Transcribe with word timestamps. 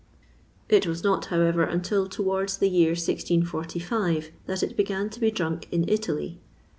It 0.67 0.87
was 0.87 1.03
not, 1.03 1.25
however, 1.25 1.61
until 1.61 2.07
towards 2.07 2.57
the 2.57 2.67
year 2.69 2.93
1645, 2.93 4.31
that 4.47 4.63
it 4.63 4.75
began 4.75 5.11
to 5.11 5.19
be 5.19 5.29
drunk 5.29 5.67
in 5.71 5.87
Italy. 5.87 6.39